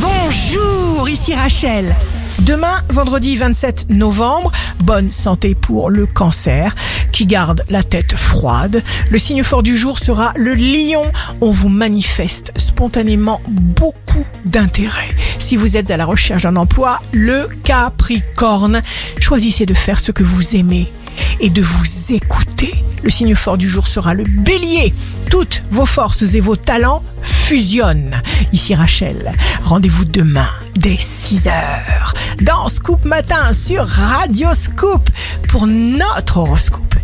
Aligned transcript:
Bonjour, 0.00 1.08
ici 1.08 1.34
Rachel. 1.34 1.94
Demain, 2.40 2.82
vendredi 2.88 3.36
27 3.36 3.86
novembre, 3.90 4.52
bonne 4.84 5.10
santé 5.10 5.54
pour 5.54 5.90
le 5.90 6.06
cancer 6.06 6.74
qui 7.10 7.26
garde 7.26 7.62
la 7.68 7.82
tête 7.82 8.14
froide. 8.14 8.82
Le 9.10 9.18
signe 9.18 9.42
fort 9.42 9.62
du 9.62 9.76
jour 9.76 9.98
sera 9.98 10.32
le 10.36 10.54
lion. 10.54 11.02
On 11.40 11.50
vous 11.50 11.68
manifeste 11.68 12.52
spontanément 12.56 13.40
beaucoup 13.48 14.24
d'intérêt. 14.44 15.08
Si 15.38 15.56
vous 15.56 15.76
êtes 15.76 15.90
à 15.90 15.96
la 15.96 16.04
recherche 16.04 16.44
d'un 16.44 16.56
emploi, 16.56 17.00
le 17.12 17.48
capricorne, 17.64 18.82
choisissez 19.18 19.66
de 19.66 19.74
faire 19.74 19.98
ce 19.98 20.12
que 20.12 20.22
vous 20.22 20.54
aimez 20.54 20.92
et 21.40 21.50
de 21.50 21.62
vous 21.62 22.12
écouter. 22.12 22.72
Le 23.02 23.10
signe 23.10 23.34
fort 23.34 23.58
du 23.58 23.68
jour 23.68 23.88
sera 23.88 24.14
le 24.14 24.24
bélier. 24.24 24.94
Toutes 25.30 25.64
vos 25.70 25.86
forces 25.86 26.34
et 26.34 26.40
vos 26.40 26.56
talents 26.56 27.02
fusionnent. 27.48 28.20
Ici 28.52 28.74
Rachel, 28.74 29.32
rendez-vous 29.64 30.04
demain 30.04 30.50
dès 30.76 30.98
6 30.98 31.48
heures 31.48 32.12
dans 32.42 32.68
Scoop 32.68 33.06
Matin 33.06 33.54
sur 33.54 33.86
Radio 33.86 34.48
Scoop 34.52 35.08
pour 35.48 35.66
notre 35.66 36.36
horoscope. 36.36 36.94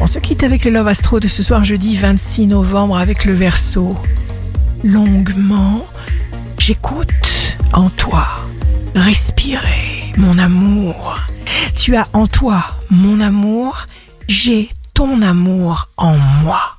On 0.00 0.06
se 0.06 0.20
quitte 0.20 0.44
avec 0.44 0.64
le 0.64 0.70
Love 0.70 0.86
Astro 0.86 1.18
de 1.18 1.26
ce 1.26 1.42
soir 1.42 1.64
jeudi 1.64 1.96
26 1.96 2.46
novembre 2.46 2.96
avec 2.96 3.24
le 3.24 3.32
verso. 3.32 3.96
Longuement, 4.84 5.84
j'écoute 6.58 7.58
en 7.72 7.90
toi. 7.90 8.24
Respirer, 8.94 10.12
mon 10.16 10.38
amour. 10.38 11.18
Tu 11.74 11.96
as 11.96 12.06
en 12.12 12.28
toi 12.28 12.62
mon 12.88 13.18
amour, 13.20 13.84
j'ai 14.28 14.68
ton 14.94 15.22
amour 15.22 15.88
en 15.96 16.16
moi. 16.44 16.78